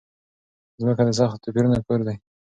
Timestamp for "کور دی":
1.87-2.15